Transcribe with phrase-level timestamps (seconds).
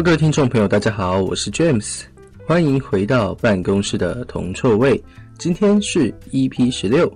[0.00, 2.00] 各位听众朋友，大家好，我是 James，
[2.46, 5.00] 欢迎回到办公室的铜臭味。
[5.38, 7.12] 今天是 EP 十六，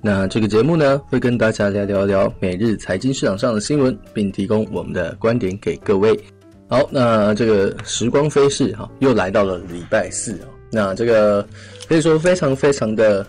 [0.00, 6.16] 那这个节目呢，会跟大家聊聊聊每日财经市场上的新闻，并提供我们的观点给各位。
[6.68, 10.46] 好，那这个时光飞逝哈，又来到了礼拜四啊。
[10.70, 11.44] 那这个
[11.88, 13.26] 可以说非常非常的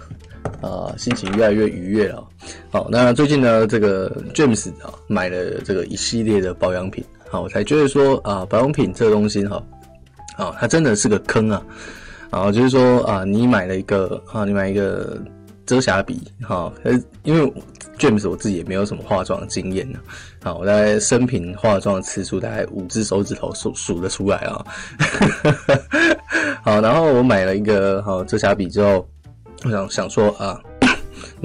[0.61, 2.23] 啊、心情越来越愉悦了。
[2.69, 9.63] 好，那最近呢，这个 James 啊买了这个一系列的保养品，好，我才觉得说啊，保养品这个东西哈，
[10.37, 11.65] 啊，它真的是个坑啊。
[12.29, 15.19] 啊，就是说啊，你买了一个啊，你买一个
[15.65, 17.51] 遮瑕笔哈，呃因为。
[17.99, 19.99] James 我自己也没有什么化妆经验呢，
[20.43, 24.65] 好，我在生平化妆次数大概五只手指头数数得出来啊。
[26.65, 29.07] 好，然后我买了一个好遮瑕笔之后，
[29.63, 30.59] 我想想说啊。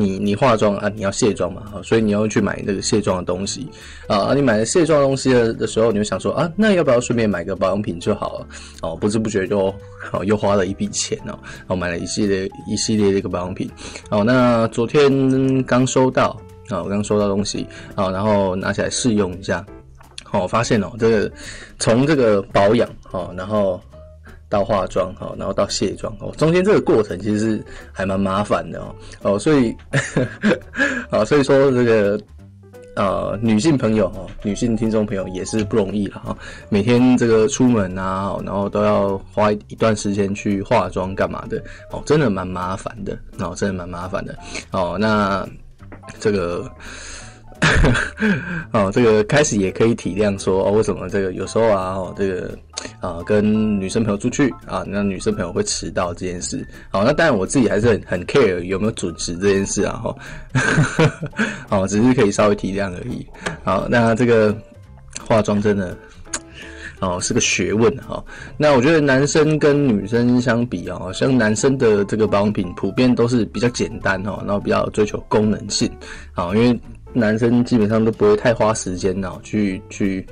[0.00, 3.68] 你你化妆啊，你要卸妆嘛，所以你要去买那个卸妆的东西
[4.06, 4.32] 啊。
[4.32, 8.46] 你买了卸妆的东西的的时候，你就想说啊，那要不要顺便买个保养品就好了？
[8.82, 9.74] 哦，不知不觉就
[10.12, 13.68] 哦又花了一笔钱哦，然后买了一系列一系列的一个保养品。
[14.08, 19.66] 哦，那昨天刚收到啊，我刚收到东西啊，然后拿起来试用一下，
[20.30, 21.32] 哦，我发现哦，这个
[21.80, 23.80] 从这个保养哦，然后。
[24.48, 29.74] 到化妆哈，然后到卸妆哦，中间这个过程其实还蛮麻烦的哦哦，所以
[31.10, 32.20] 啊， 所以说这个
[32.96, 36.36] 呃女性朋友哈，女性听众朋友也是不容易了哈，
[36.70, 44.36] 每天这个出门啊，然后都要花一段时间去化妆干嘛的哦，真的蛮麻烦的哦，真的蛮麻烦的
[44.72, 45.46] 哦，那
[46.18, 46.70] 这个。
[48.72, 52.58] 哦，这个开始也可以体谅说哦，为什么这个有时候啊，哦，这个
[53.00, 56.66] 啊、跟女生朋友出去啊，那女生朋友会迟到这件事。
[56.90, 60.14] 好，那当然我自己还是很很 care 有没有准时这件事啊，哈，
[61.70, 63.26] 哦，只是可以稍微体谅而已。
[63.64, 64.56] 好，那这个
[65.26, 65.96] 化妆真的
[67.00, 68.22] 哦是个学问哈。
[68.56, 75.90] 那我觉得男生跟女生相比啊，像男生的这个保养品普遍都是比较简单哈，然后比较追求功能性
[76.34, 76.78] 啊，因为。
[77.12, 80.26] 男生基本上都不会太花时间啊，去去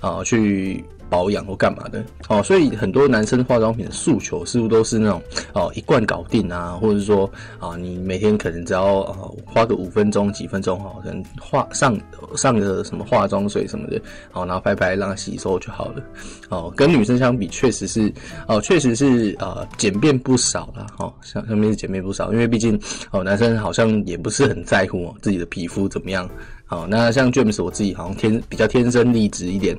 [0.00, 5.20] 啊去保养或干嘛的哦，所以很多男生化妆品的诉求似乎都是那种
[5.52, 11.98] 哦一罐搞定啊，或者说啊你每天可能只要啊花个五分钟几分钟哈，可能化上
[12.36, 14.00] 上个什么化妆水什么的，
[14.30, 16.02] 好然后拍拍让它吸收就好了
[16.48, 16.72] 哦。
[16.76, 18.12] 跟女生相比，确实是
[18.46, 26.30] 哦，确实是呃简便不少了哦，上上面是简便不少，因为毕竟哦男生好像也不是很在乎自己的皮肤怎么样。
[26.66, 29.76] 好，那像 James 我自己好像天比较天生丽质一点。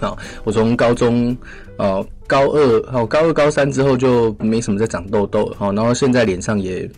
[0.00, 1.36] 好，我从高中，
[1.76, 6.88] 呃，高二，好，高二、高三之后就没什么再长痘痘了，好，然后现在脸上也，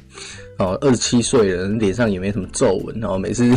[0.61, 3.51] 哦，二十七岁了，脸上也没什么皱纹，然后每次，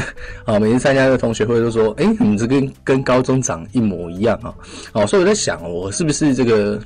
[0.46, 4.56] 啊，每次参加这个同学会都说，哎，你这跟跟高中长一模一样啊，
[4.94, 6.80] 哦，所以我在想，我是不是这个？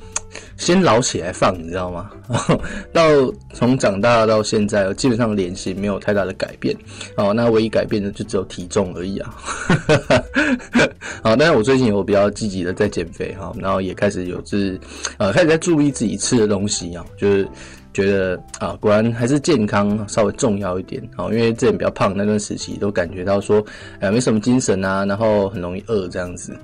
[0.58, 2.10] 先老起来放，你知道吗？
[2.92, 3.02] 到
[3.54, 6.76] 从长大到现在，基本上脸型没有太大的改变。
[7.16, 9.34] 哦，那唯一改变的就只有体重而已啊。
[11.22, 14.78] 好，但是我最近有比较积极的在减肥哈，然后也开始有就是
[15.16, 17.48] 呃开始在注意自己吃的东西啊，就是
[17.98, 21.02] 觉得啊，果然还是健康稍微重要一点。
[21.16, 23.64] 哦，因为之前比较胖那段时期，都感觉到说
[23.98, 26.56] 呃没什么精神啊，然后很容易饿这样子。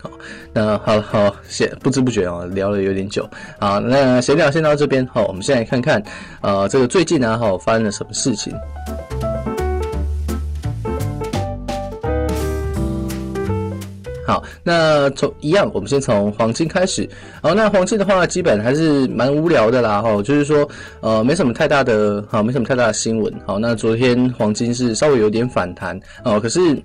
[0.00, 0.10] 好，
[0.52, 3.28] 那好好先不知不觉哦，聊了有点久。
[3.60, 5.06] 好，那闲聊先到这边。
[5.08, 6.02] 好，我们先来看看，
[6.40, 8.52] 呃，这个最近呢，哈，发生了什么事情？
[14.26, 17.08] 好，那从一样，我们先从黄金开始。
[17.42, 20.68] 好，那黄金的话，基本还是蛮无聊的啦，哈，就是说，
[21.00, 23.32] 呃，没什么太大的，好，没什么太大的新闻。
[23.46, 26.82] 好，那昨天黄金是稍微有点反弹，哦，可是。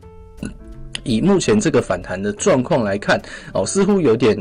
[1.03, 3.21] 以目前这个反弹的状况来看，
[3.53, 4.37] 哦，似乎有点，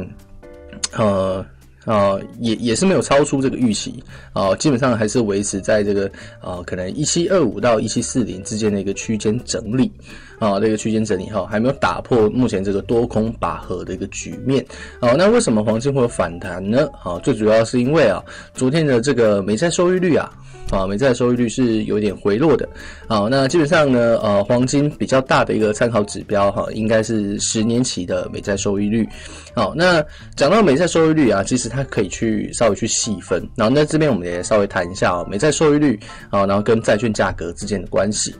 [0.96, 1.44] 呃，
[1.84, 4.02] 呃，也也是没有超出这个预期，
[4.32, 6.10] 哦，基本上还是维持在这个，
[6.42, 9.92] 呃，可能一七二五到一七四零之间的一个区间整理。
[10.38, 14.64] 啊，这个区间整理哈，还没有打破目前这个多空拔河的一个局面。
[15.00, 16.88] 好，那为什么黄金会有反弹呢？
[16.92, 18.22] 好，最主要是因为啊，
[18.54, 20.30] 昨天的这个美债收益率啊，
[20.70, 22.68] 啊，美债收益率是有点回落的。
[23.06, 29.08] 好，那基本上呢，呃，黄金比较大的一个参考指标哈，应该是十年期的美债收益率。
[29.54, 30.04] 好，那
[30.34, 33.42] 讲到美债收益率啊，其实它可以去稍微去细分。
[33.56, 35.98] 然后那这边我们也稍微谈一下啊，美债收益率
[36.30, 38.34] 啊，然后跟债券价格之间的关系。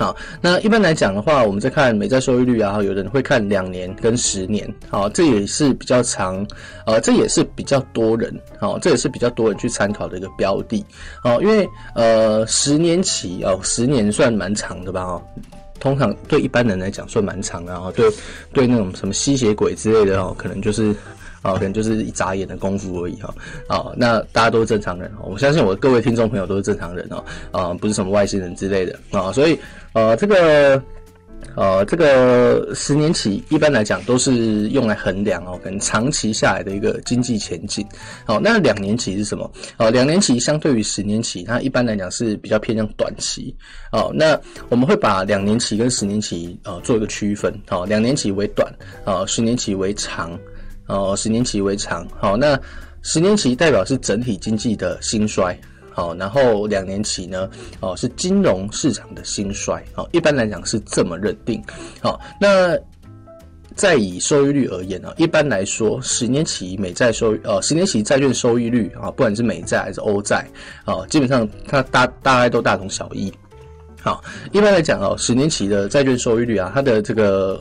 [0.00, 6.46] 好，那一般来讲的话，我们在看美债收益率啊，有人会看两年跟十年，好，这也是比较长，
[6.86, 10.82] 呃，这也是比较多人，好，这也是比较多人去参考的一个标的，
[11.22, 15.22] 好，因为呃，十年期哦，十年算蛮长的吧，哦，
[15.78, 18.10] 通常对一般人来讲算蛮长的，然后对
[18.54, 20.94] 对那种什么吸血鬼之类的哦，可能就是
[21.42, 23.34] 啊，可能就是一眨眼的功夫而已哈。
[23.66, 29.58] 啊，那大家都是正常人，我相信我的各位听众朋友都是正常人哦，啊，不是什么外星人之类的啊，所以
[29.92, 30.82] 呃，这个。
[31.56, 37.84] 呃，这个十年期一般来讲都是用来衡量哦，可能长期下来的一个经济前景。
[38.24, 39.50] 好，那两年期是什么？
[39.78, 43.54] 哦，两年期相对于十年期，它一般来讲是比较偏向短期。
[43.90, 44.38] 哦，那
[44.68, 47.52] 我们会把两年期跟十年期呃做一个区分。
[47.66, 48.72] 好，两年期为短，
[49.04, 50.38] 呃，十年期为长。
[50.86, 52.06] 哦，十年期为长。
[52.18, 52.58] 好，那
[53.02, 55.58] 十年期代表是整体经济的兴衰。
[55.92, 57.48] 好，然后两年期呢，
[57.80, 61.62] 哦，是金融市场的兴衰，好，一般来讲是这么认定。
[62.00, 62.78] 好，那
[63.74, 70.46] 再以收益率而言呢，一般来说，十年期美债收，呃，十年期债券收益率啊，不管是美债还是欧债，
[70.84, 73.32] 啊，基本上它大大概都大同小异。
[74.02, 74.22] 好，
[74.52, 77.60] 一般来讲哦，十年期的债券收益率啊，它的这个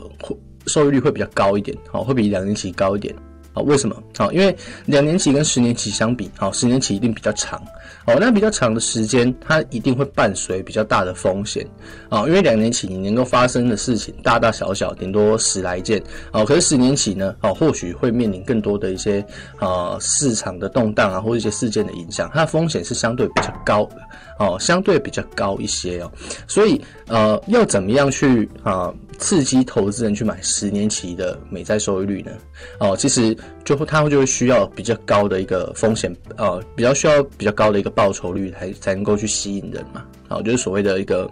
[0.68, 3.16] 收益率会比较高一点，好，会比两年期高一点。
[3.62, 3.96] 为什么？
[4.18, 7.62] 好，因为两年期跟十年期相比，好，十年期一定比较长。
[8.06, 11.64] 哦，那比较长的时间，它一定会伴随比较大的风险
[12.10, 16.02] 啊，因为两年期你能够发生的事情大大小小，顶多十来件
[16.32, 19.24] 啊，可是十年期呢，啊，或许会面临更多的一些
[19.60, 23.98] 啊市场的动荡啊，或一些事件的影响，它的风险是相对比较高的
[24.40, 26.10] 哦，相对比较高一些哦，
[26.48, 32.32] 所以呃，要怎么样去啊刺激投资人去买十年期的美债收益率呢？
[32.80, 40.06] 哦，其实就会它会就会需要比较高的一个风险，呃，比较需要比较高的一个报酬率才才能够去吸引人嘛。
[40.30, 41.30] 好，就是所谓的一个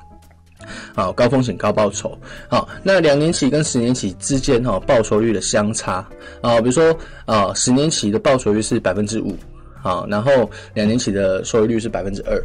[0.94, 2.13] 啊高风险高报酬。
[2.50, 6.06] 好，那两年期跟十年期之间哈报酬率的相差
[6.42, 6.94] 啊，比如说
[7.25, 9.33] 啊十年期的报酬率是百分之五，
[9.81, 12.38] 好，然后两年期的收益率是百分之二。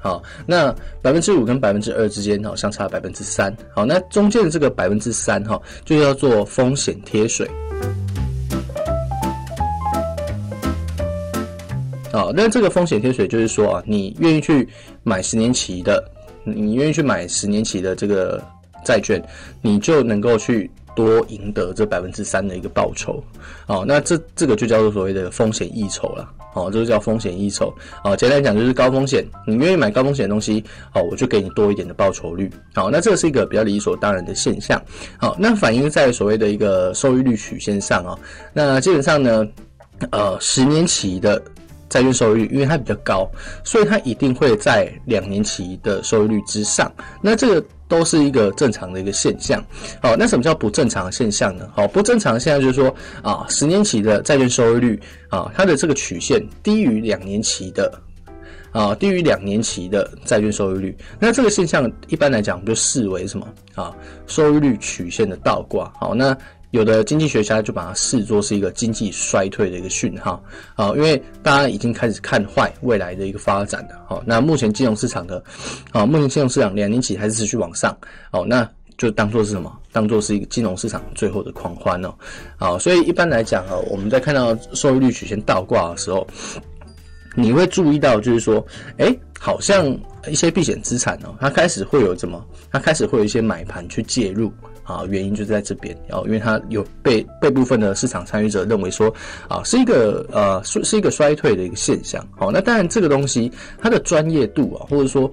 [0.00, 0.72] 好，那
[1.02, 3.54] 百分之五跟百分之二之间，好，相差百分之三。
[3.74, 7.48] 好，那中间的这个百分之三，哈，就叫做风险贴水。
[12.12, 14.66] 好，那这个风险贴水就是说啊，你愿意去
[15.02, 16.02] 买十年期的，
[16.44, 18.42] 你愿意去买十年期的这个
[18.84, 19.22] 债券，
[19.60, 23.22] 你就能够去多赢得这百分之三的一个报酬。
[23.66, 26.28] 好，那这这个就叫做所谓的风险溢酬了。
[26.54, 27.72] 哦，这个叫风险溢酬。
[28.02, 30.64] 哦，简单讲就是高风险，你愿意买高风险的东西，
[30.94, 32.50] 哦，我就给你多一点的报酬率。
[32.74, 34.82] 好，那这是一个比较理所当然的现象。
[35.18, 38.18] 好，那反映在所谓的一个收益率曲线上啊，
[38.52, 39.46] 那基本上呢，
[40.10, 41.40] 呃，十年期的
[41.88, 43.30] 债券收益率，因为它比较高，
[43.64, 46.90] 所以它一定会在两年期的收益率之上。
[47.22, 47.66] 那这个。
[47.88, 49.64] 都是一个正常的一个现象，
[50.02, 51.68] 好，那什么叫不正常现象呢？
[51.74, 55.00] 好，不正常现象就是说啊，十年期的债券收益率
[55.30, 57.92] 啊，它的这个曲线低于两年期的
[58.70, 63.96] 啊，低于两年期的债券收益率，那这个现象一般来讲，我们就视为什么啊？
[64.26, 66.36] 收益率曲线的倒挂，好，那。
[66.70, 70.42] 有的经济学家就把它视作是一个经济衰退的一个讯号
[70.74, 74.04] 啊，因为大家已经开始看坏未来的一个发展了。
[74.06, 75.42] 好，那目前金融市场的
[75.92, 77.96] 啊，目前金融市场两年起还是持续往上，
[78.32, 78.68] 哦，那
[78.98, 79.74] 就当做是什么？
[79.92, 82.14] 当做是一个金融市场最后的狂欢哦。
[82.58, 86.26] 好，所以一般来讲啊，我们在看到收益率曲线倒挂的时候，
[87.34, 88.64] 你会注意到就是说，
[88.98, 92.44] 诶，好像一些避险资产哦，它开始会有什么？
[92.70, 94.52] 它开始会有一些买盘去介入。
[94.88, 99.14] 啊，原因就在这边，然后因为它有被被部分的市场参与者认为说，
[99.46, 102.26] 啊，是一个呃是是一个衰退的一个现象。
[102.34, 105.30] 好，那当然这个东西它的专业度啊，或者说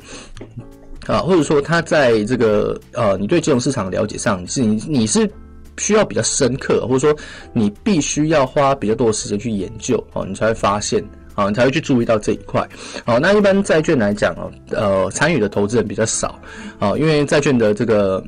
[1.08, 5.26] 啊，或者说它在这个呃你对金融市场的了解上，是你你是
[5.78, 7.18] 需要比较深刻，或者说
[7.54, 11.02] 你必须要花比较多的时间去研究，哦，你才会发现，
[11.34, 12.68] 啊，你才会去注意到这一块。
[13.06, 16.38] 好，那一般债券来讲哦，呃，参与的投资人比较少，
[16.78, 18.22] 啊，因为债券的这个。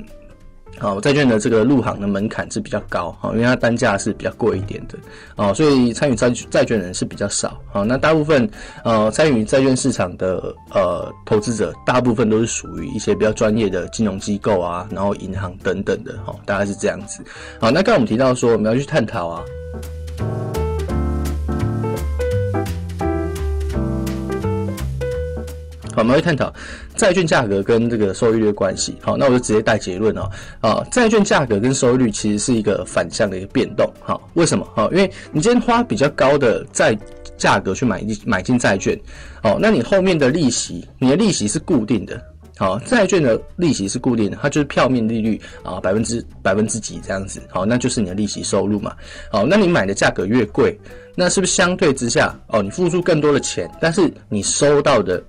[0.80, 4.98] 好，债券的这个入行的门槛是比较高，哈，因为它单价是比较贵一点的，
[5.36, 8.48] 哦，所以参与债债券人是比较少，好，那大部分
[8.84, 17.24] 呃参与债券市场的呃投资者，大部分都是属于一些比较专业的金融机构啊，然后银行等等的，哈，大概是这样子。
[17.60, 19.44] 好，那刚刚我们提到说我们要去探讨啊。
[25.94, 26.54] 好，我们会探讨
[26.98, 28.98] 债券价格跟这个收益率的关系。
[29.02, 30.30] 好，那我就直接带结论哦。
[30.60, 33.90] 啊，债券价格跟收益率其实是一个反向的一个变动。
[34.02, 34.68] 好，为什么？
[34.76, 36.98] 好，因为你今天花比较高的债
[37.38, 39.00] 价格去买进买进债券，
[39.44, 42.22] 哦，那你后面的利息，你的利息是固定的。
[42.58, 47.40] 好，债券的利息是固定的，它就是票面利率啊，百分之百分之几这样子。
[47.50, 48.96] 好，那就是你的利息收入嘛。
[49.32, 50.76] 好，那你买的价格越贵，
[51.16, 55.24] 那是不是相对之下哦，你付出更多的钱，但是你收到的。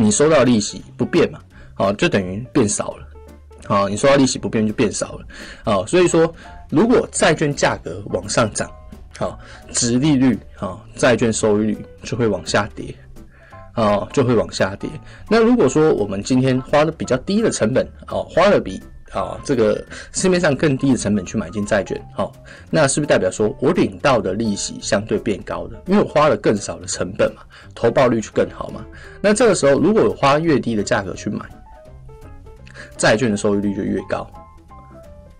[0.00, 1.40] 你收到利息不变嘛？
[1.74, 3.08] 好，就等于变少了。
[3.66, 5.26] 啊，你收到利息不变就变少了
[5.64, 6.32] 啊，所以说
[6.70, 8.70] 如果债券价格往上涨，
[9.18, 9.38] 好，
[9.72, 12.94] 值利率啊，债券收益率就会往下跌，
[13.72, 14.88] 啊，就会往下跌。
[15.28, 18.80] 那如果说我们今天花了比较低的成本，哦，花了比
[19.12, 22.32] 啊这个市面上更低的成本去买进债券，好，
[22.70, 25.82] 那是不是代表说我领到的利息相对变高了？
[25.86, 27.42] 因为我花了更少的成本嘛，
[27.74, 28.84] 投报率就更好嘛。
[29.20, 31.40] 那这个时候，如果我花越低的价格去买，
[32.96, 34.30] 债券的收益率就越高，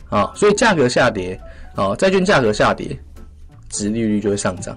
[0.08, 1.40] 啊，所以价格下跌，
[1.75, 2.98] 啊，债券价格下跌，
[3.68, 4.76] 殖利率就会上涨，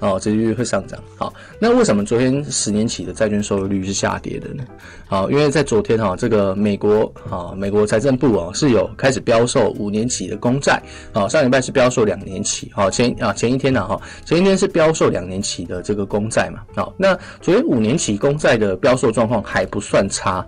[0.00, 0.98] 哦，殖利率会上涨。
[1.16, 4.64] 好，那为什么昨天十年期的债券收益率是下跌的呢？
[5.06, 20.46] 好，因为在昨天哈，这个美国啊，美国财政部啊是有开始标售五年期的公债，啊，上礼拜是标售两年期，好，前啊前一天呢哈，前一天是标售两年期的这个公债嘛，好，那昨天五年期公债的标售状况还不算差。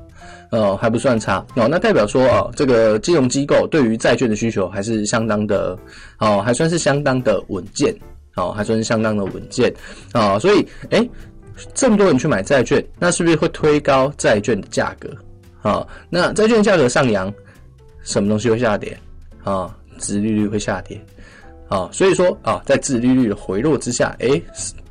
[0.51, 5.79] 呃，还不算差哦，那代表说啊，这个金融机构对于债券的需求还是相当的，
[6.19, 7.95] 哦，还算是相当的稳健，
[8.39, 9.73] 哦，还算是相当的稳健
[10.13, 11.09] 啊，所以，哎，
[11.75, 15.11] 这么多人去买债券，那是不是会推高债券的价格？
[15.63, 17.33] 啊，那债券价格上扬，
[18.03, 18.97] 什么东西会下跌？
[19.45, 21.01] 啊，殖利率会下跌，
[21.69, 24.41] 啊，所以说啊，在殖利率的回落之下，哎，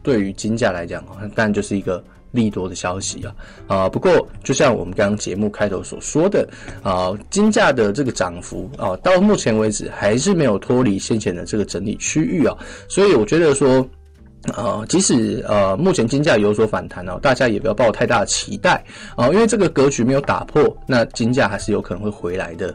[0.03, 2.03] 对于金价来讲，当然就是一个。
[2.37, 3.35] 利多的消息啊
[3.67, 3.89] 啊！
[3.89, 6.47] 不过就像我们刚刚节目开头所说的
[6.83, 12.55] 啊，金价的这个涨幅啊，到目前为止还是没有脱离先前的这个整理区域啊，
[12.87, 13.85] 所以我觉得说
[14.53, 18.81] 啊，即使呃目前金价有所反弹哦，大家也不要抱太大的期待
[19.15, 22.73] 啊，因为这个格局没有打破，那金价还是有可能会回来的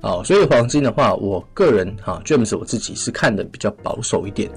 [0.00, 0.22] 啊。
[0.24, 4.50] 所以黄金的话，我个人哈，James 我自己是看的比较保守一点。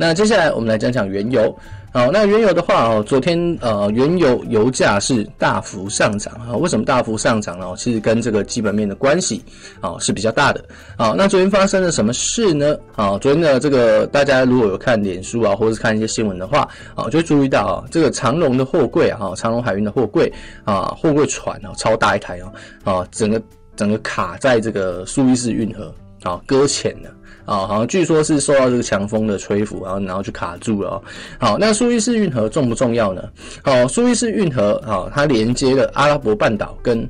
[0.00, 1.54] 那接下来我们来讲讲原油。
[1.92, 6.56] 好，那原油的话哦，昨天呃原油油价是大幅上涨啊。
[6.56, 7.66] 为什么大幅上涨呢？
[7.76, 9.44] 其实跟这个基本面的关系
[9.78, 10.64] 啊是比较大的。
[10.96, 12.74] 好，那昨天发生了什么事呢？
[12.96, 20.32] 啊，昨天的这个大家如果有看脸书啊，或者是看一些新闻的话啊，就会注意到啊，这个长龙的货柜啊，长龙海运的货柜
[20.64, 22.48] 啊，货柜船啊，超大一台啊，
[22.84, 23.42] 啊，整个
[23.76, 27.10] 整个卡在这个苏伊士运河啊，搁浅了。
[27.50, 31.02] 啊，好像据说是受到这个强风的吹拂，然后然后就卡住了。
[31.36, 33.28] 好，那苏伊士运河重不重要呢？
[33.64, 37.04] 好，苏伊士运河啊，它连接了阿拉伯半岛跟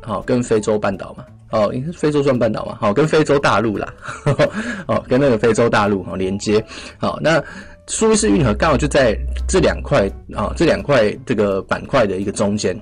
[0.00, 1.24] 好跟非洲半岛嘛。
[1.52, 2.76] 哦，应该是非洲算半岛嘛。
[2.80, 3.94] 好，跟非洲大陆啦。
[4.86, 6.62] 哦，跟那个非洲大陆哈连接。
[6.98, 7.40] 好，那
[7.86, 9.16] 苏伊士运河刚好就在
[9.46, 12.76] 这两块啊，这两块这个板块的一个中间。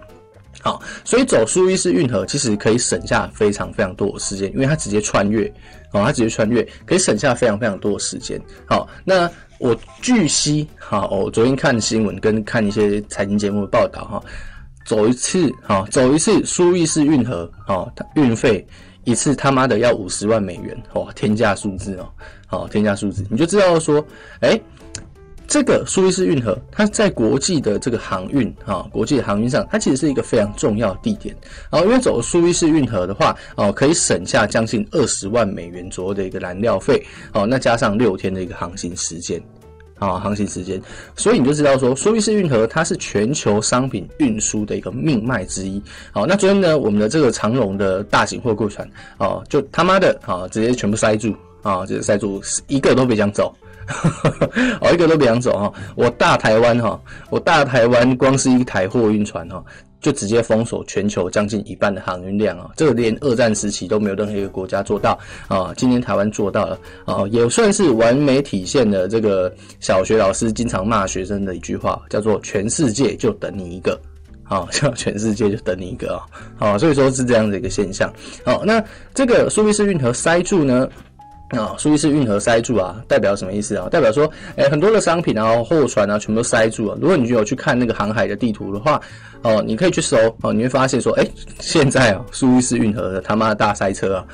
[0.67, 5.47] 好，所以走苏伊士运河其实可以省下非常非常多的时间，因为它直接穿越，
[5.93, 8.41] 哦，它直接穿越可以省下非常非常多的时间。
[8.67, 9.31] 好，那
[9.61, 14.25] 我据悉，好，我昨天看新闻跟看一些财经节目的报道，哈，
[14.85, 18.67] 走一次，哈，走一次苏伊士运河，哦，运费
[19.05, 22.09] 一次他妈的要五十万美元，哦，天价数字哦，
[22.49, 24.05] 好，天价数字，你就知道说，
[24.41, 24.61] 哎。
[25.49, 31.35] 这个苏伊士运河，它在国际的这个航运啊，国际的航运上，它其实是一个非常重要的地点。
[31.71, 37.03] 然啊，因为走苏伊士运河的话，哦，可以省下将近二十万美元左右的一个燃料费。
[37.33, 39.41] 哦，那加上六天的一个航行时间，
[39.99, 40.83] 啊，航行时间，
[41.15, 45.81] 所以你就知道说，苏伊士运河它是全球商品运输的一个命脉之一。
[46.11, 48.89] 好，那昨天呢，我们的这个长荣的大型货柜船，
[49.19, 53.55] 哦，就他妈的啊，直接全部塞住，啊，直接塞住，一个都别想走。
[54.81, 57.01] 我 一个都不想走哈，我大台湾哈，
[57.31, 59.63] 我大台湾光是一台货运船哈，
[60.01, 73.99] 就直接封锁全球将近一半的航运量啊，这个连二战时期都没有任何一个国家做到啊，今天台湾做到了啊，也算是完美体现了这个小学老师经常骂学生的一句话，叫做“全世界就等你一个”，
[74.45, 76.23] 啊，像全世界就等你一个啊，
[76.59, 78.13] 好，所以说是这样的一个现象。
[78.45, 78.83] 好，那
[79.15, 80.89] 这个苏伊士运河塞住呢？
[81.51, 83.89] 啊，苏伊士运河塞住啊，代表什么意思啊？
[83.89, 86.99] 代表说，哎、很多的商品啊、货船啊，全部都塞住了。
[87.01, 89.01] 如果你有去看那个航海的地图的话，
[89.43, 91.27] 哦，你可以去搜哦，你会发现说，哎、
[91.61, 94.27] 现在啊，苏伊士运河的他妈的大塞车啊，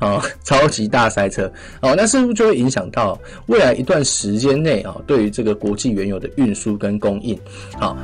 [0.00, 7.38] 啊，超级大塞车哦，那是不是就会影响到未来一段时间内啊，对于这个国际原油的运输跟供应？
[7.78, 7.96] 好。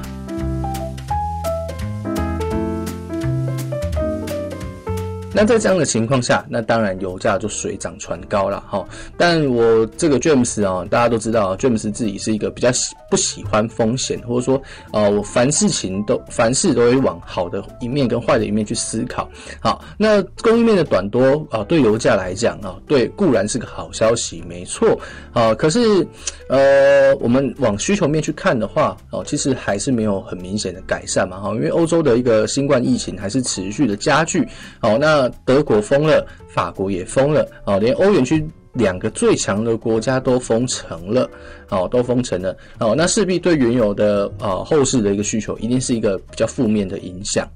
[5.35, 8.87] 那在这样的情况下，那当然油价就水涨船高了哈。
[9.19, 14.63] 但我这个 James 啊，大家都知道，James 自己是一个比较喜不喜欢风险，或者说
[14.93, 19.29] 呃，我凡事情都凡事都会往好的一面跟坏的一面去思考。
[19.61, 24.97] 好，那供应面的短多啊，对油价来讲啊，对固然是个好消息，没错
[25.33, 25.53] 啊。
[25.55, 26.07] 可是
[26.49, 34.47] 呃，我们往需求面去看的话，哦，其实还是没有很明显的改善嘛哈，因为欧洲的一个新冠疫情还是持续的加剧。
[34.79, 41.29] 好，那德国封了，法国也封了，哦，连欧元区两个最强的国家都封城了，
[41.69, 47.49] 哦，都封城了，哦，那势必对原有的啊后市的一个需求，一定是一个比较负面的影响，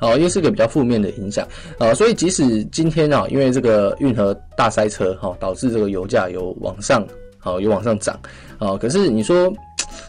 [0.00, 1.46] 哦，因为是一个比较负面的影响，
[1.78, 7.06] 啊，所以即使今天啊，因为这个运河大塞车，哈，导致这个油价有往上，
[7.38, 8.18] 好，有往上涨，
[8.58, 9.52] 啊，可是你说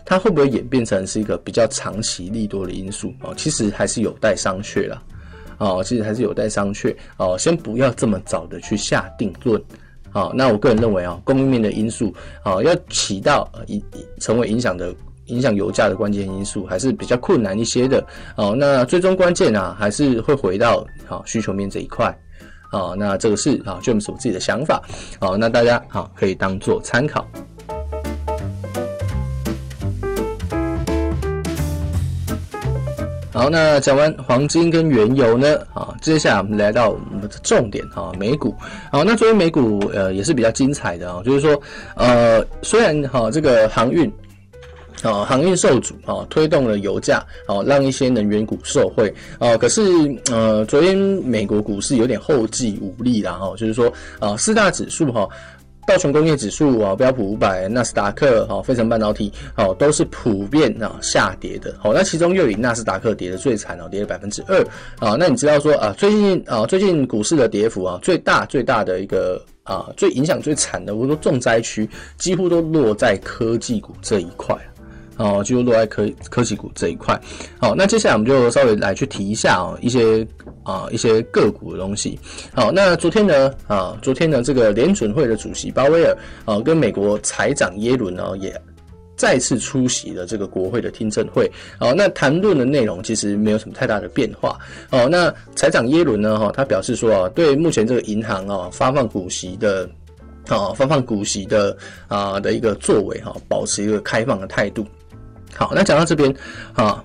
[0.05, 3.33] 它会不会演变成是一个比较长期利多的因素啊？
[3.35, 5.01] 其实还是有待商榷了。
[5.57, 9.61] 哦，其实还是有待商榷哦，先不要这么早的去下定论。
[10.11, 13.83] 好，那我个人认为啊，供应面的因素啊，要起到影
[14.19, 14.93] 成为影响的
[15.25, 18.05] 影响油价的关键因素，还是比较困难一些的。
[18.35, 22.15] 哦，那最终关键啊，还是会回到好需求面这一块。
[22.69, 24.81] 啊，那这个是啊，James 我自己的想法。
[25.19, 27.27] 好，那大家好可以当做参考。
[33.33, 38.55] 好，那讲完黄金跟原油呢，啊，接下来我们来到我们的重点哈，美股。
[38.91, 41.59] 好，那昨天美股呃也是比较精彩的啊，就是说
[41.95, 44.07] 呃虽然哈这个航运
[45.01, 49.81] 啊航运受阻啊推动了油价啊让一些能源股受惠啊，可是
[50.31, 55.27] 呃昨天美国股市有点后继无力啦哈，就是说啊四大指数哈。
[55.85, 61.75] 道琼工业指数啊，标普五百、纳斯达克、哈、费城半导体，哦，都是普遍啊下跌的。
[61.79, 64.59] 好，那其中又以纳斯达克跌的最惨哦，跌了百分之二。
[64.99, 71.87] 啊，那你知道说啊，最近啊，最近股市的跌幅啊，最大最大的一个啊，最影响最惨的，我说重灾区，
[72.17, 74.55] 几乎都落在科技股这一块。
[75.17, 77.19] 哦，就落在科科技股这一块。
[77.59, 80.25] 好，那接下来我们就稍微来去提一下哦，一些
[80.63, 82.17] 啊一些个股的东西。
[82.53, 88.59] 好，那昨天呢啊，昨天呢这个联准会的主席鲍威尔啊，跟美国财长耶伦呢也
[89.15, 91.49] 再次出席了这个国会的听证会。
[91.79, 94.57] 好，那谈论的内容其实没有什么太大的变化。
[94.89, 99.87] 哦，那财长耶伦呢哈，他表示说啊，对目前这个银行啊发放股息的
[100.47, 104.83] 啊发放股息的啊的一个作为哈，保持一个开放的态度。
[105.55, 106.33] 好，那讲到这边，
[106.73, 107.03] 啊，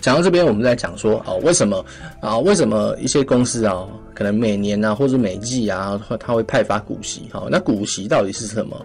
[0.00, 1.84] 讲到这边，我们再讲说啊，为什么
[2.20, 7.28] 啊，为什么一些公司啊，可能每年啊，或者每季啊，它会派发股息？
[7.32, 8.84] 好，那股息到底是什么？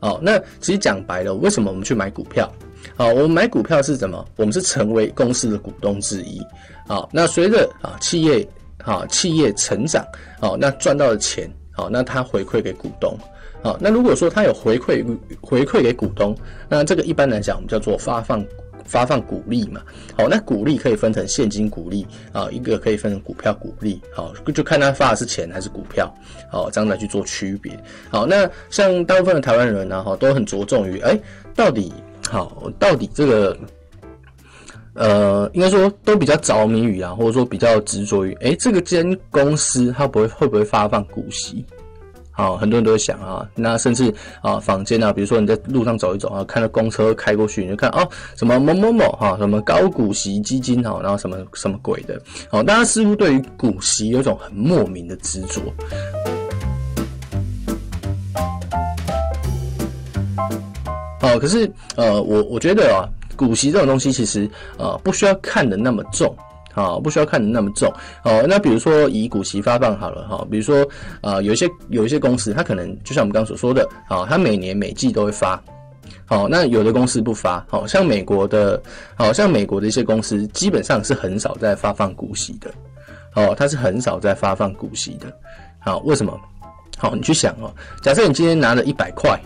[0.00, 2.50] 好，那其实讲白了，为什么我们去买股票？
[2.96, 4.24] 好，我们买股票是什么？
[4.36, 6.40] 我们是成为公司的股东之一。
[6.86, 8.46] 好，那随着啊企业
[8.84, 10.04] 啊企业成长，
[10.40, 13.18] 好，那赚到的钱，好，那它回馈给股东。
[13.66, 15.04] 好，那如果说他有回馈
[15.40, 16.36] 回馈给股东，
[16.68, 18.46] 那这个一般来讲我们叫做发放
[18.84, 19.80] 发放股利嘛。
[20.16, 24.00] 好，那股利可以分成现金股利啊，一个可以分成股票股利。
[24.14, 26.08] 好，就看他发的是钱还是股票。
[26.48, 27.76] 好，这样来去做区别。
[28.08, 31.18] 好，那像大部分的台湾人呢，哈，都很着重于，哎，
[31.52, 31.92] 到底
[32.30, 33.56] 好，到底这个，
[34.94, 41.66] 呃，应该说都比较着迷于啊，或者说比较执着于，哎，这个间公司它不会会不会发放股息？
[42.36, 52.20] 好，很多人都会想啊，那甚至啊，坊间啊，比如说你在路上走一走啊，看到公车开过去，你就看哦，什么某某某哈，什么高股息基金哈，然后什么什么鬼的，
[52.50, 55.62] 好，大家似乎对于股息有种很莫名的执着。
[61.18, 66.36] 好，可是呃，我我觉得啊，股息这种东西其实呃，不需要看得那么重。
[66.76, 67.90] 啊，不需要看得那么重
[68.22, 68.44] 哦。
[68.46, 70.86] 那比如说以股息发放好了哈，比如说
[71.22, 75.60] 啊，有一些有一些公司，它可能就像我们刚所说的，啊，它每年每季都会发。
[76.26, 78.80] 好，那有的公司不发，好像美国的，
[79.14, 82.70] 好像美国的一些公司基本上是很少在发放股息的。
[83.34, 85.26] 哦，它是很少在发放股息的。
[85.78, 86.38] 好，为什么？
[86.98, 89.40] 好，你去想哦，假设你今天拿了一百块，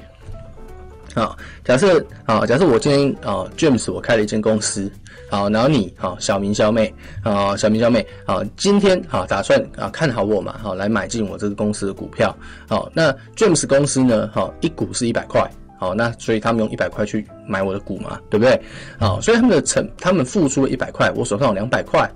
[1.14, 4.90] 好，假设啊，假设我今天啊，James 我开了一间公司。
[5.28, 6.92] 好，然后你好，小明、小美，
[7.22, 12.36] 啊，小明、小美，啊，今天好打算啊看好我嘛，好来买进我这个公司的股票，
[12.68, 18.60] 好，那 James 公司呢，好一股是一百块，好，那所以他们用一百块去买我的股嘛，对不对？
[18.98, 22.10] 好，所以他们的成，他们付出了一百块，我手上有两百块，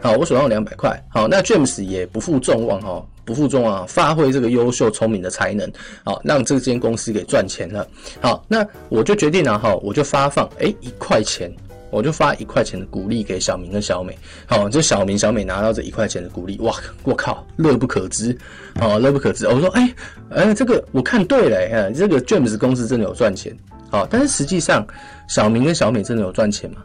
[0.00, 5.70] 好，我手上有两百块，好，那 James 也不负众望哈，不负众望，发挥这个优秀聪明的才能，
[6.04, 7.86] 好，让这间公司给赚钱了，
[8.20, 11.52] 好，那我就决定了哈，我就发放，诶一块钱。
[11.92, 18.38] 我就发一块钱的鼓励给小明跟小美，好，就小明小美拿到这一块钱的鼓励，哇，我靠，乐不可支，
[18.80, 19.44] 哦，乐不可支。
[19.48, 19.92] 我说，哎、
[20.30, 23.52] 欸，哎、这个我看对了，哎，这个 James 公司真的有赚钱，
[23.90, 24.86] 好，但是实际上
[25.28, 26.76] 小明跟小美真的有赚钱吗？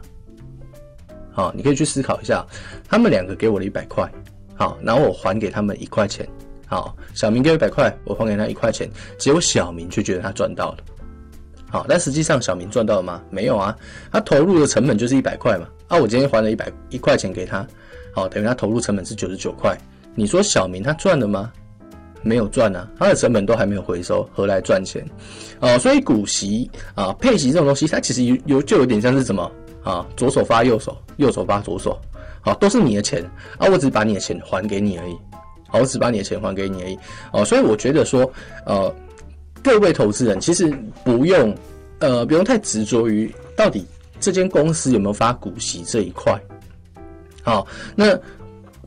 [1.36, 2.42] 好，你可以去思考一下，
[2.88, 4.10] 他们两个给我了一百块，
[4.54, 6.26] 好，然后我还给他们一块钱，
[6.66, 10.78] 好，小明给一百块，我还给他一块钱，结果小明却觉得他赚到了。
[11.68, 13.22] 好，但实际上小明赚到了吗？
[13.28, 13.76] 没有啊，
[14.10, 15.68] 他投入的成本就是一百块嘛。
[15.88, 17.66] 啊，我今天还了一百一块钱给他，
[18.14, 19.76] 好，等于他投入成本是九十九块。
[20.14, 21.52] 你说小明他赚了吗？
[22.22, 25.06] 没有赚啊，他的成本都还没有回收，何来赚钱？
[25.60, 29.52] 哦，所以股息啊、配息这种东西，它其实有有就有点像是什么
[29.90, 30.06] 啊？
[30.16, 31.98] 左手发右手，右手发左手，
[32.40, 33.24] 好，都是你的钱
[33.58, 35.16] 啊，我只把你的钱还给你而已。
[35.68, 36.98] 好，我只把你的钱还给你而已。
[37.32, 38.30] 哦，所以我觉得说，
[38.66, 38.94] 呃。
[39.62, 40.72] 各位投资人其实
[41.02, 41.52] 不用，
[41.98, 43.84] 呃，不用太执着于到底
[44.20, 46.40] 这间公司有没有发股息这一块。
[47.42, 48.16] 好，那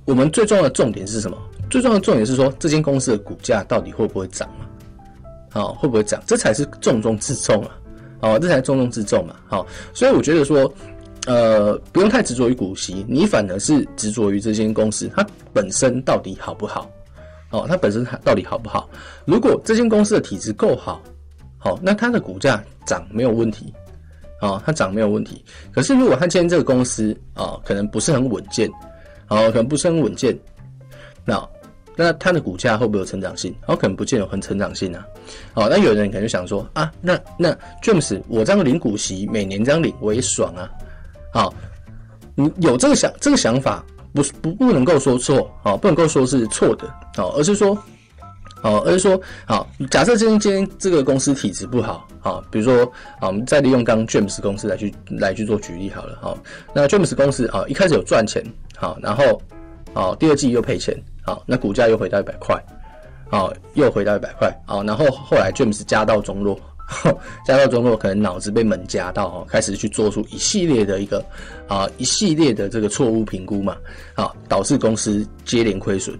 [0.06, 1.38] 我们最重要的重点是什么？
[1.70, 4.66] 最重要的重点是说，这间公司的股价到底会不会涨嘛？
[5.50, 6.24] 好，会不会涨？
[6.26, 7.72] 这才是重中之重啊！
[8.20, 9.36] 好，这才重中之重嘛！
[9.48, 10.72] 好，所以我觉得说，
[11.26, 16.90] 呃，不用太执着于股息，你反而是执着于这间公司它本身到底好不好。
[17.52, 18.88] 哦，它本身它到底好不好？
[19.26, 21.02] 如果这间公司的体质够好，
[21.58, 23.74] 好，那它的股价涨没有问题，
[24.40, 25.44] 啊，它涨没有问题。
[25.72, 28.70] 可是如果它今天这个公司啊，可能不是很稳健，
[29.28, 30.38] 啊，可能不是很稳健，
[31.26, 31.36] 那
[32.00, 33.54] 那它的股价会不会有成长性？
[33.68, 35.06] 哦，可能不见有很成长性啊。
[35.54, 37.52] 好，那有人可能就想说啊，那那
[37.84, 40.70] James，我这样领股息，每年这样领我也爽啊。
[41.34, 41.54] 好，
[42.36, 43.84] 你有这个想这个想法。
[44.12, 47.78] 不不不能够说错啊，不能够说是错的啊，而是说，
[48.64, 52.84] 哦，而是说，好，假设今天今天这个公司体质不好啊，比如说
[53.20, 56.36] 啊，我们再利用刚 James 公司来去来去做举例好了，好，
[56.74, 58.44] 那 James 公司啊一开始有赚钱，
[58.76, 59.40] 好，然后
[59.94, 62.62] 啊第二季又赔钱，好，那股价又回到一百块，
[63.30, 66.60] 好，又回到一百块，好，然后后来 James 家道中落。
[67.46, 71.24] 家道中落，可能脑子被门夹到哦，开始去做出一系列的一个
[71.68, 73.78] 啊一系列的这个错误评估嘛，
[74.16, 76.18] 好导致公司接连亏损，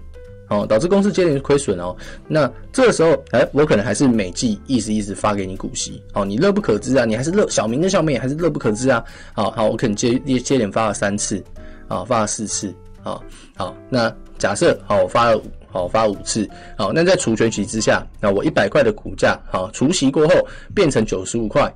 [0.48, 1.96] 哦导致公司接连亏损哦，
[2.28, 11.42] 那这个时候哎、我可能还是每季一直一直发给你股息，哦你乐不可支啊，你还是乐小明跟小美还是乐不可支啊，好好我可能接接连发了三次，
[11.88, 13.20] 啊发了四次，啊
[13.56, 14.08] 好那
[14.40, 15.40] 假设好我发了。
[15.72, 16.50] 好，发五次。
[16.76, 20.34] 好，那在除权息之下，那我一百块的股价，好，除息过后
[20.74, 21.72] 变成九十五块，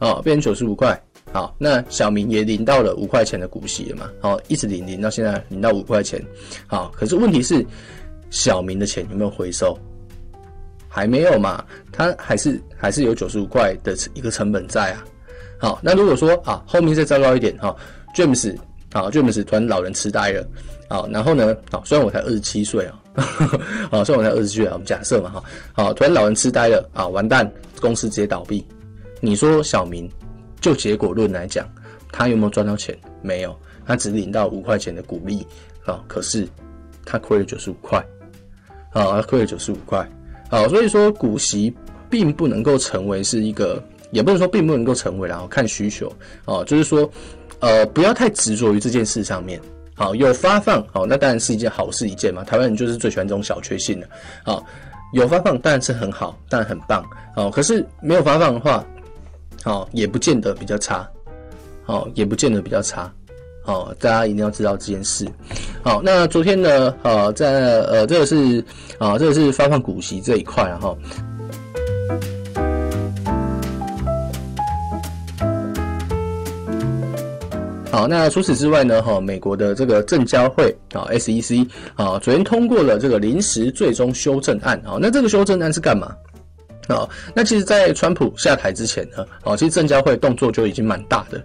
[0.00, 1.00] 啊，变成九十五块。
[1.32, 4.10] 好，那小明也领到了五块钱的股息了嘛？
[4.20, 6.20] 好，一直领领到现在，领到五块钱。
[6.66, 7.64] 好，可是问题是，
[8.28, 9.78] 小明的钱有没有回收？
[10.88, 11.64] 还没有嘛？
[11.92, 15.04] 他还是还是有九十五块的一个成本在啊。
[15.60, 17.72] 好，那如果说啊，后面再糟糕一点，哈
[18.16, 18.56] ，James，
[18.92, 20.46] 好，James 突然老人痴呆了。
[20.88, 22.98] 好，然后呢，好，虽然我才二十七岁啊。
[23.90, 24.70] 好，虽然我才二十岁啊。
[24.72, 28.64] 我们假设嘛，哈，好，突然老人痴呆了啊，完蛋，公司直接倒闭。
[29.20, 30.08] 你说小明，
[30.60, 31.68] 就结果论来讲，
[32.10, 32.96] 他有没有赚到钱？
[33.20, 35.46] 没有，他只领到五块钱的股利
[35.84, 36.02] 啊。
[36.08, 36.48] 可是
[37.04, 37.98] 他亏了九十五块，
[38.92, 40.08] 啊，他亏了九十五块。
[40.48, 41.74] 好，所以说股息
[42.08, 46.10] 并不能够成为是一个，也不能说并不能够成为，然后看需求
[46.46, 47.10] 啊，就是说，
[47.60, 49.60] 呃，不要太执着于这件事上面。
[49.94, 52.44] 好，有发放，好，那当然是一件好事一件嘛。
[52.44, 54.08] 台湾人就是最喜欢这种小确幸的。
[54.44, 54.64] 好，
[55.12, 57.04] 有发放当然是很好，当然很棒。
[57.34, 58.84] 好，可是没有发放的话，
[59.64, 61.08] 好，也不见得比较差。
[61.84, 63.12] 好，也不见得比较差。
[63.64, 65.26] 好，大家一定要知道这件事。
[65.82, 68.64] 好，那昨天呢，呃，在呃，这个是
[68.98, 70.96] 啊，这个是发放股息这一块，然后。
[77.90, 79.02] 好，那除此之外呢？
[79.02, 84.80] 哈，美国的这个证交会啊，SEC 啊，昨天通过了这个临时最终修正案。
[84.84, 86.14] 好，那这个修正案是干嘛？
[86.86, 91.42] 啊，那其实，在川普下台之前呢，啊，其实证交会动作就已经蛮大的。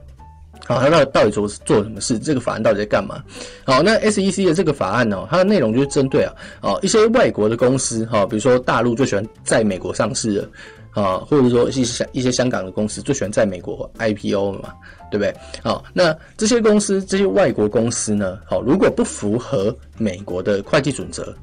[0.66, 2.20] 好，他到底到底做做什么事？
[2.20, 3.24] 这个法案到底在干嘛？
[3.64, 10.50] 好，那 SEC 的这个法案呢，它的内容就是针对啊，啊，一些外国的公司，哈，比如说大陆最喜欢在美国上市的。
[10.94, 14.72] 啊，或者说一些香一些香港的公司最喜欢在美国 IPO 嘛，
[15.14, 15.36] 对不对？
[15.62, 21.36] 好，那这些公司这些外国公司呢，好，如果不符合美国的会计准则，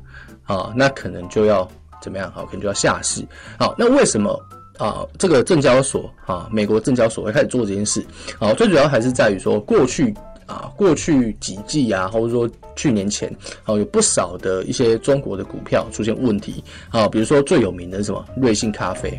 [0.42, 1.70] 啊，那可能就要
[2.02, 2.33] 怎么样？
[2.33, 3.24] 好，可能就要下市。
[3.61, 4.37] 好，那为什么
[4.76, 5.06] 啊？
[5.18, 8.04] 这个证交所啊，美国证交所会开始做这件事？
[8.40, 10.12] 好，最主要还是在于说过去。
[10.46, 18.24] 啊，过去几季啊，或者说去年前，好，有不少的一些中国的股票出现问题啊，比如说最有名的是什么？
[18.35, 19.16] 瑞幸咖啡。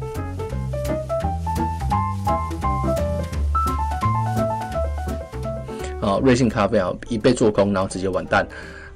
[6.02, 8.46] 啊瑞幸咖啡啊一被做空，然后直接完蛋。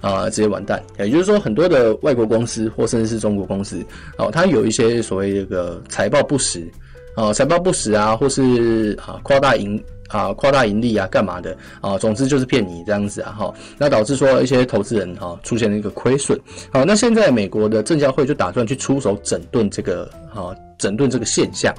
[0.01, 0.83] 啊，直接完蛋。
[0.99, 3.83] 也就是说，很多的外国公司或甚至是中国公司，
[4.19, 6.69] 哦，它有一些所谓这个财报不实，
[7.15, 11.97] 啊，财报不实啊，或是啊夸大盈啊夸大盈利啊，干嘛的啊？
[11.97, 13.53] 总之就是骗你这样子啊，哈。
[13.79, 16.39] 那导致说一些投资人哈出现了一个亏损。
[16.71, 21.73] 好，那现在美国的证交会就打算去出手整顿这个啊，整顿这个现象。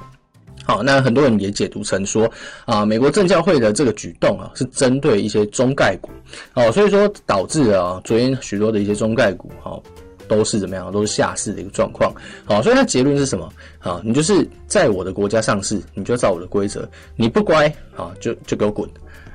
[0.67, 2.29] 好，那很多人也解读成说，
[2.65, 6.11] 啊，美国证交会的这个举动啊，是针对一些中概股，
[6.55, 9.81] 哦，所以说导致啊，昨天许多的一些中概股，哈，
[10.27, 12.13] 都是怎么样，都是下市的一个状况。
[12.43, 13.49] 好，所以它结论是什么？
[13.79, 18.89] 啊，你就是在我的国家上市，你就照我的规则，你不乖，啊，就就给我滚，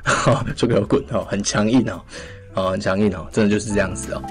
[0.54, 2.04] 就给我滚，哈，很强硬啊，
[2.52, 4.22] 啊，很强硬啊，真的就是这样子哦。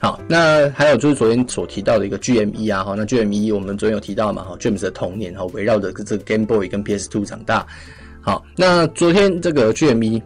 [0.00, 7.66] 好，那还有就是昨天所提到的一个 GME 啊，哈，那 GME 我们昨天有提到嘛，哈，James 的童年哈，围绕着这个 Game Boy 跟 PS2 长大。
[8.20, 10.22] 好，那昨天这个 GME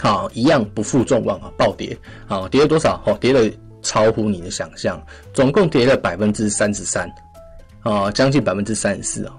[0.00, 1.96] 好一样不负众望啊，暴跌，
[2.26, 3.00] 好，跌了多少？
[3.06, 3.48] 哦，跌了
[3.82, 5.00] 超乎你的想象，
[5.32, 7.08] 总共跌了百分之三十三，
[7.82, 9.36] 啊，将近百分之三十四啊，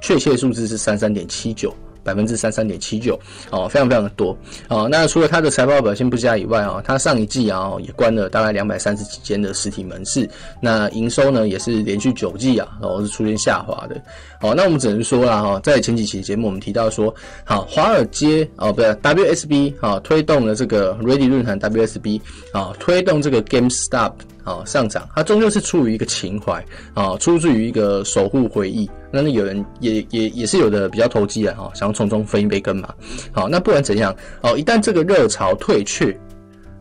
[0.00, 1.74] 确切数字是三三点七九。
[2.06, 3.18] 百分之三三点七九，
[3.50, 4.36] 哦，非常非常的多，
[4.68, 10.28] 哦，那除了它的财报表现不佳以外，啊，它上一季啊也关了大概两百三十几间的实体门市，
[10.62, 14.00] 那营收呢也是连续九季啊，然后是出现下滑的，
[14.40, 17.12] 好，那我们只能说啦，哈，在前几期节目我们提到说，
[17.44, 22.20] 好，华尔街哦，不是 WSB 啊，推动了这个 Ready 论坛 WSB
[22.52, 24.12] 啊，推动这个 GameStop。
[24.46, 28.88] 啊，上涨，它终究是出于一个情怀啊，出自于一个守护回忆。
[29.10, 32.94] 那那有人也也也是有的比较投机的哈，想要从中分一杯羹嘛。
[33.32, 36.16] 好，那不管怎样，哦，一旦这个热潮退却，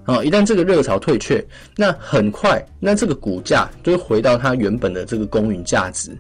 [0.03, 1.43] 啊，一旦这个热潮退却，
[1.75, 6.15] 那很快，那这个股价就会回到它原本的这个公允价值，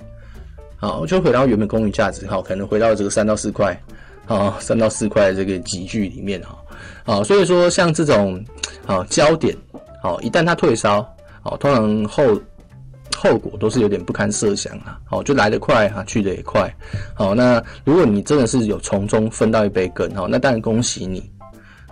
[0.77, 3.79] 好，就回到原本公允价值，好，可能回到这个三到四块，
[4.25, 6.57] 啊，三到四块这个集聚里面哈，
[7.03, 8.43] 啊，所以说像这种
[8.87, 9.55] 啊焦点，
[10.01, 11.07] 好，一旦它退烧。
[11.45, 12.23] 哦，通常后
[13.15, 14.99] 后果都是有点不堪设想啊！
[15.09, 16.69] 哦，就来得快哈，去得也快。
[17.13, 21.31] 好，那如果你真的是有从中分到一杯羹，好，那当然恭喜你。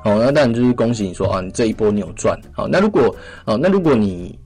[0.03, 2.37] 好，那当然就是恭喜你说啊，你这一波你有赚。
[2.51, 4.37] 好，那如果哦，那如果你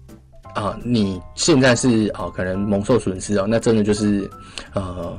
[0.54, 4.30] 啊，你现在是啊，可能蒙受损失哦，那真的就是
[4.74, 5.18] 呃。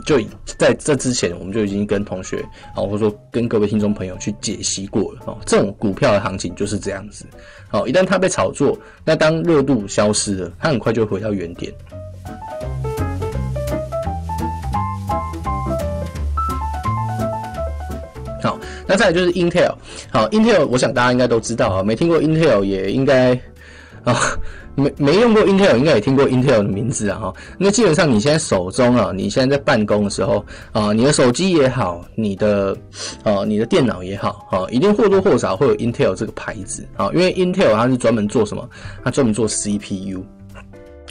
[0.00, 5.38] 就在这之前，我们就已经跟同学啊，或者说跟各位听众朋友去解析过了哦。
[5.46, 7.24] 这种股票的行情就是这样子。
[7.68, 11.72] 好，一旦它被炒作，那当热度消失了，它很快就回到原点。
[18.42, 19.74] 好，那再来就是 Intel。
[20.10, 23.32] 好，Intel，我想大家应该都知道啊，没听过 Intel 也应该
[24.02, 24.16] 啊。
[24.80, 27.34] 没没用过 Intel，应该也听过 Intel 的名字啊哈。
[27.58, 32.76] 那基本上你现在手中啊，你现在在办公的时候啊，你的手机也好，你的
[33.22, 37.10] 啊你的电脑也好，哈，一定或多或少会有 Intel 这个牌子啊。
[37.12, 38.68] 因为 Intel 它是专门做什么？
[39.04, 40.24] 它专门做 CPU，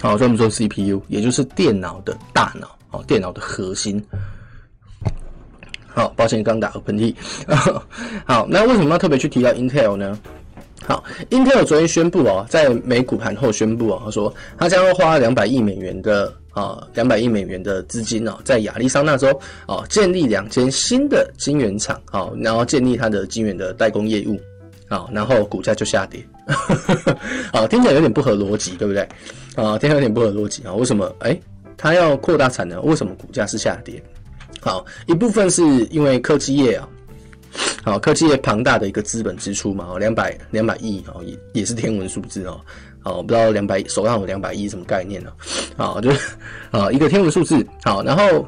[0.01, 4.03] 好，专门做 CPU，也就是电脑的大脑，哦，电脑的核心。
[5.91, 7.13] 好，抱歉，刚打个喷嚏。
[8.25, 10.17] 好，那为什么要特别去提到 Intel 呢？
[10.85, 19.27] 好，Intel 昨天宣布哦，在美股盘后宣布哦，他说他将要花两百亿美元的啊，两百亿美元的资金哦，在亚利桑那州
[19.67, 24.39] 哦建立两间新的晶圆厂，好，然后建立它的晶圆的代工业务，
[24.87, 26.25] 好，然后股价就下跌，
[27.53, 29.07] 啊，听起来有点不合逻辑，对不对？
[29.55, 31.13] 啊，听起来有点不合逻辑啊，为什么？
[31.19, 31.39] 哎，
[31.77, 34.01] 他要扩大产能，为什么股价是下跌？
[34.61, 35.61] 好，一部分是
[35.91, 36.87] 因为科技业啊。
[37.83, 42.59] 好，科技业庞大的一个资本支出嘛，哦，两百两百亿哦，也也是天文数字哦，
[43.01, 45.31] 好，不知道两百手上有两百亿什么概念呢？
[45.77, 46.35] 好，就是
[46.71, 48.45] 啊一个天文数字，好，然后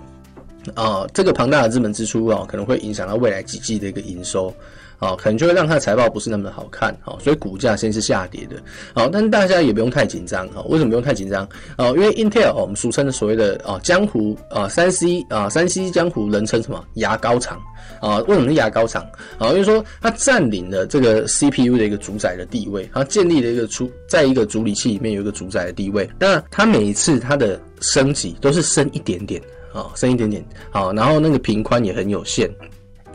[0.75, 4.53] 啊这个庞大的资本支出啊，可能会影响到未来几季的一个营收。
[5.01, 8.55] 哦，可能就会让它的财报不是那么的好看，好，所以股价先是下跌的，
[8.93, 11.43] 好，但是大家也不用太紧张，哈，为什么不用太紧张？
[11.77, 17.59] 哦，因为 Intel，哦我们俗称的所谓的啊江湖啊三 C 啊三 C 江湖人称什么牙膏厂
[17.99, 18.19] 啊？
[18.27, 19.03] 为什么是牙膏厂？
[19.39, 29.41] 啊，因为说它占领了这个 CPU 的一个主宰的地位，它建立了一个主在一个处理器里面有一个主宰的地位，那它每一次它的升级都是升一点点，
[29.73, 32.47] 啊，升一点点，好，然后那个频宽也很有限。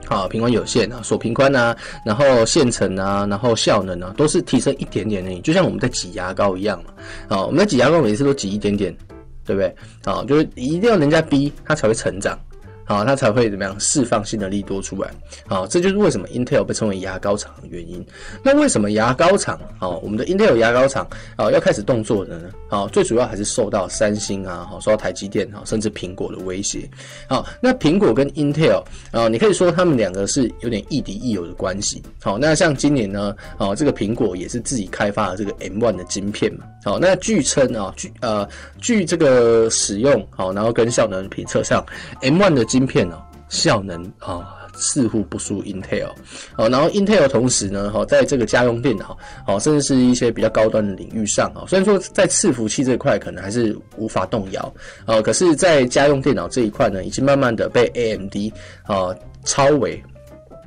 [0.08, 6.90] 好，频宽有限啊，锁频宽啊，然后线程啊，然后效能啊，都是提升一点点而已，就像我们在挤牙膏一样嘛。
[7.28, 8.96] 好，我们在挤牙膏每次都挤一点点，
[9.44, 9.74] 对不对？
[10.04, 12.38] 啊，就是一定要人家逼他才会成长。
[12.86, 15.10] 好，它才会怎么样释放性的利多出来。
[15.46, 18.04] 好，这就是为什么 Intel 被称为牙膏厂的原因。
[18.42, 19.58] 那为什么牙膏厂？
[19.78, 22.48] 好，我们的 Intel 牙膏厂啊要开始动作的呢？
[22.68, 26.88] 好，最主要还是受到三星啊，好，受到台积电啊，甚至苹果的威胁。
[27.28, 32.00] 好，那苹果跟 Intel 啊，你可以说他们两个是有点亦敌亦友的关系。
[32.22, 36.64] 好，那像今年呢，啊，这个苹果也是自己开发了这个 M1 的晶片嘛。
[36.84, 38.48] 好，那据称啊，据呃
[38.80, 41.84] 据这个使用好，然后跟效能评测上
[42.22, 43.16] ，M1 的芯片哦，
[43.48, 46.10] 效能啊似乎不输 Intel。
[46.56, 54.70] 哦，然后 Intel 同时呢，哈，在这个家用电脑，哦，甚至是一些比较高端的领域上啊，虽然说在伺服器这块可能还是无法动摇，
[55.06, 58.34] 哦，可是，在家用电脑这一块呢，已经慢慢的被 AMD
[58.82, 60.02] 啊超为。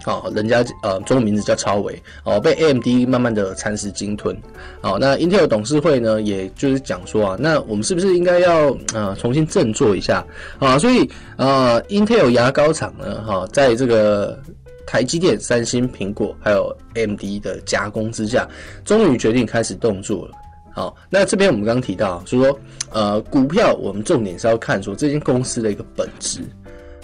[0.04, 4.36] 好，人家呃，中文名字叫超微哦，被 AMD 慢慢的蚕食鲸吞。
[4.82, 10.26] 好，那 Intel 董事会呢，也就是讲说啊，那我们是不是应该要呃重新振作一下
[10.58, 10.80] 啊？
[10.80, 14.40] 所以呃，Intel 牙膏厂呢，哈，在这个
[14.88, 18.48] 台积电、三星、苹果还有 AMD 的夹攻之下，
[18.86, 20.32] 终于决定开始动作了。
[20.74, 22.60] 好，那这边我们刚刚提到，就是说
[22.92, 26.40] 呃，股票我们重点是要看说这间公司的一个本质。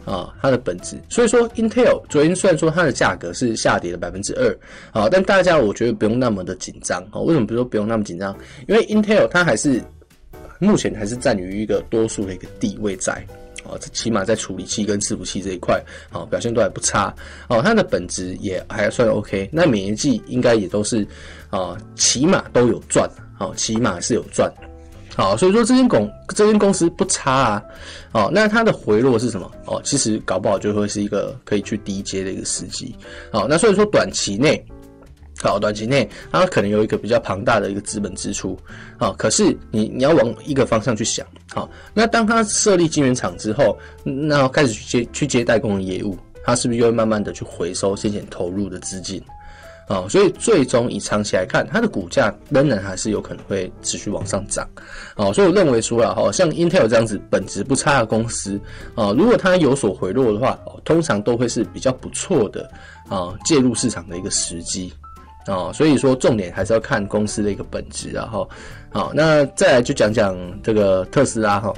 [0.06, 4.58] 啊，它的本质，所以说 Intel 昨天虽然说它的价格是下跌了百分之二，
[4.92, 8.38] 啊，但大家我觉得不用那么的紧张，啊，为什么不说不用那么紧张？
[8.68, 9.82] 因为 Intel 它还是
[10.60, 13.14] 目前还是占于一个多数的一个地位在，
[13.64, 17.14] 啊，起码在处理器跟伺服器这一块，啊，表现都还不差，
[17.50, 21.06] 哦，它的本质也还算 OK，那每一季应该也都是，
[21.50, 24.54] 啊，起码都有赚，啊，起码是有赚。
[25.16, 27.64] 好，所以说这间公这间公司不差啊，
[28.12, 29.50] 哦，那它的回落是什么？
[29.66, 32.94] 哦，其实搞不好就会是一个可以去低阶的一个时机。
[33.32, 34.62] 好，那所以说短期内，
[35.40, 38.58] 好，短期内它可能有一个比较庞大的一个资本支出。
[38.98, 49.24] 好，可是你你要往一个方向去想，好，那当它设立晶圆厂之后，那开始去接去接代工的业务，它是不是又会慢慢的去回收先前投入的资金？
[49.88, 54.68] 啊、所以最终以长期来看，它的股价仍然还是有可能会持续往上涨。
[55.16, 58.60] 哦，所以我认为说啊，哈，像 Intel 这样子本质不差的公司，
[58.96, 62.70] 啊、如果它有所回落的话，通常都会是比较不错的
[63.10, 64.92] 啊介入市场的一个时机。
[65.46, 68.50] 啊、所以说重点还是要看公司的一个本质，然后，
[68.92, 71.72] 好，那再来就讲讲这个特斯拉哈。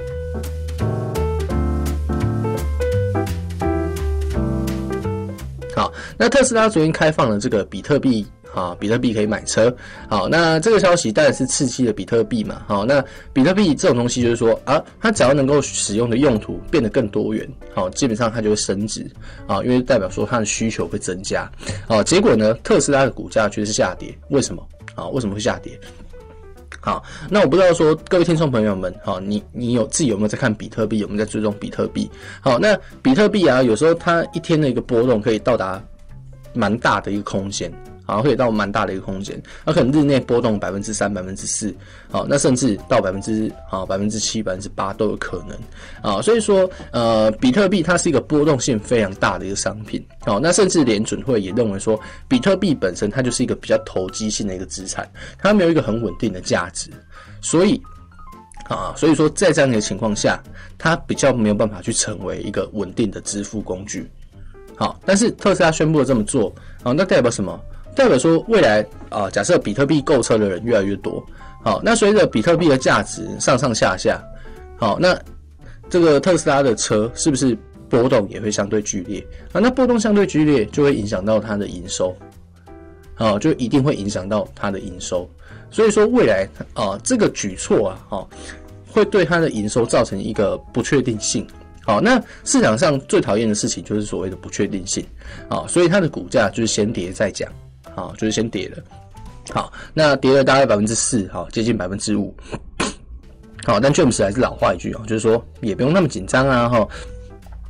[5.77, 9.71] 好，那特斯拉昨天开放了这个比特币，啊，比特币可以买车。
[10.09, 12.63] 好，那这个消息当然是刺激了比特币嘛。
[12.65, 12.99] 好，那
[13.31, 19.05] 比特币这种东西就是说啊，它只要能够使用的用途变得更多元，好，基本上它就会升值
[19.45, 21.47] 啊，因为代表说它的需求会增加。
[21.87, 24.67] 啊，结果呢，特斯拉的股价却是下跌，为什么？
[24.95, 25.79] 啊，为什么会下跌？
[26.87, 32.09] 好，那我不知道说各位听众朋友们，好，你你有自己有没有在看比特币，有没有在追踪比特币？
[32.39, 35.83] 好，那比特币啊，有时候它一天的一个波动可以到达
[36.53, 37.69] 蛮大的一个空间。
[38.07, 41.75] 好，会到蛮大的一个空间，那可能日内波动百分之三、百分之四，
[42.09, 45.57] 好，那甚至到百分之啊百分之七、百分之八都有可能，
[46.01, 55.05] 啊，所以说，呃，比特币它是一个波动性非常大的一个商品，好，那甚至连准会也认为说，比特币本身它就是一个比较投机性的一个资产，
[55.37, 56.89] 它没有一个很稳定的价值，
[57.41, 57.77] 所以，
[58.69, 60.41] 啊，所以说在这样的情况下，
[60.77, 64.09] 它比较没有办法去成为一个稳定的支付工具，
[64.77, 67.59] 好，但是特斯拉宣布了这么做，啊，那代表什么？
[67.97, 71.25] 代表说，未来啊，假设比特币购车的人越来越多，
[71.63, 74.23] 好，那随着比特币的价值上上下下，
[74.77, 75.19] 好，那
[75.89, 77.57] 这个特斯拉的车是不是
[77.89, 79.59] 波动也会相对剧烈啊？
[79.59, 82.15] 那波动相对剧烈，就会影响到它的营收，
[83.15, 85.27] 好，就一定会影响到它的营收。
[85.71, 88.27] 所以说，未来啊，这个举措啊，哈，
[88.87, 91.47] 会对它的营收造成一个不确定性。
[91.83, 95.03] 好，那市场上最讨厌的事情就是所谓的不确定性，
[95.49, 97.51] 啊，所以它的股价就是先跌再讲。
[97.97, 98.77] 好，就是先跌了。
[99.49, 102.31] 好，那跌了大概百分之四，好，接近百分之五。
[103.65, 106.87] 好，但 James 还是老话一句哦，就是说也不用那么紧张啊，哈，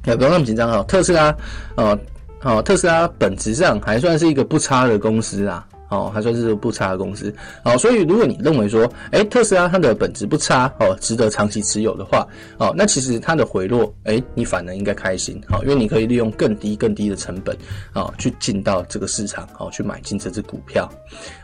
[0.06, 0.84] 也不用那么紧张啊。
[0.84, 1.34] 特斯拉，
[1.76, 1.98] 呃，
[2.42, 5.66] 好，特斯拉本质上还算是一个不差的公司啊。
[5.90, 7.34] 哦，还算是不差的公司。
[7.64, 17.56] 哦，所以如果你认为说，哎，特斯拉它的本质不差，哦，值得长期持有的话，哦，那其实它的回落，哎，你反而应该开心，好，因为你可以利用更低、更低的成本，
[17.94, 20.90] 啊，去进到这个市场，好，去买进这只股票，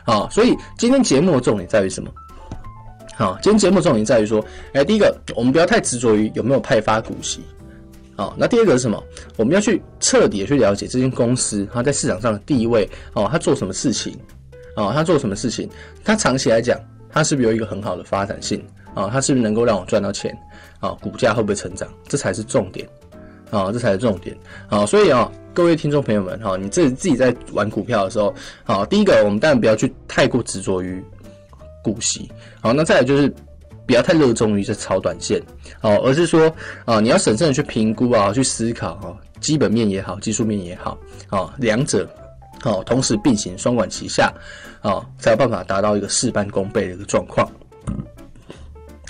[0.04, 2.10] 啊，所以今天节目的重点在于什么？
[3.16, 7.40] 好，今天节目重点在于说，哎，第一个，我们不要太执着于有没有派发股息，
[8.16, 9.00] 好，那第二个是什么？
[9.36, 14.18] 我们要去彻底的去了解这间公司它在市场上的地位，哦，它做什么事情。
[14.74, 15.68] 啊、哦，他做什么事情？
[16.04, 16.78] 他长期来讲，
[17.10, 18.64] 他是不是有一个很好的发展性？
[18.94, 20.36] 啊、他是不是能够让我赚到钱？
[20.80, 21.88] 啊、股价会不会成长？
[22.08, 22.88] 这才是重点。
[23.50, 24.36] 啊、这才是重点
[24.68, 24.84] 啊。
[24.84, 31.00] 所以啊，各位听众朋友们哈，你自己自己在玩股票的时候，好，第一个我们当然不要去太过执着于
[31.84, 32.28] 股息，
[32.60, 33.32] 好，那再来就是
[33.86, 35.40] 不要太热衷于这炒短线，
[35.82, 36.52] 哦，而是说
[36.84, 40.98] 啊，你要审慎的去评估啊，去思考啊，基本面也好，技术面也好，
[41.28, 42.08] 啊，两者
[42.64, 44.32] 哦同时并行，双管齐下，
[44.82, 47.48] 啊，才有办法达到一个事半功倍的一个状况。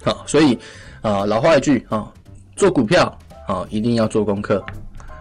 [0.03, 0.59] 好，所以
[1.01, 2.13] 啊，老话一句啊，
[2.57, 4.63] 做股票啊，一定要做功课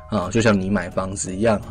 [0.09, 1.61] 啊，就像你买房子一样。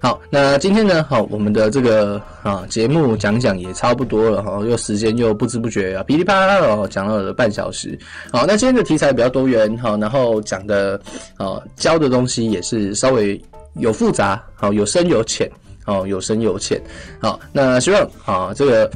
[0.00, 7.98] 好，那今天呢，好，我们的这个啊节目讲讲也差不多了哈，又时间又不知不觉啊噼里啪啦的讲了半小时。
[8.30, 11.00] 好，那今天的题材比较多元哈，然后讲的
[11.36, 13.42] 啊教的东西也是稍微
[13.78, 15.50] 有复杂，好，有深有浅，
[15.86, 16.80] 哦，有深有浅。
[17.20, 18.90] 好，那希望啊这个。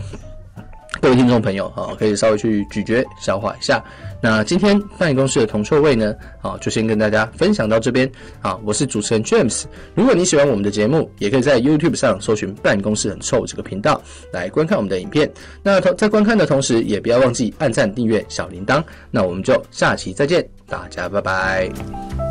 [1.01, 3.83] 各位听众朋友，好，可以稍微去咀嚼消化一下。
[4.21, 8.11] 那今天办公室的铜臭味呢，好，就先跟大家分享到这边。
[8.41, 9.65] 好，我是主持人 James。
[9.95, 15.31] 如果你喜欢我们的节目，也可以在 YouTube 上搜寻“办公室很臭”这个频道来观看我们的影片。
[15.63, 18.83] 那同在观看的同时，也不要忘记按赞、订阅、小铃铛。
[19.11, 22.30] 那我们就下期再见，大家拜拜。